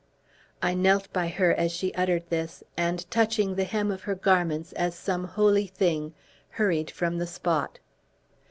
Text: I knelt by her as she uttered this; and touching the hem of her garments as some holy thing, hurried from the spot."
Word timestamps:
I 0.63 0.73
knelt 0.73 1.13
by 1.13 1.27
her 1.27 1.53
as 1.53 1.71
she 1.71 1.93
uttered 1.93 2.23
this; 2.31 2.63
and 2.75 3.07
touching 3.11 3.53
the 3.53 3.65
hem 3.65 3.91
of 3.91 4.01
her 4.01 4.15
garments 4.15 4.73
as 4.73 4.95
some 4.95 5.25
holy 5.25 5.67
thing, 5.67 6.15
hurried 6.53 6.89
from 6.89 7.19
the 7.19 7.27
spot." 7.27 7.77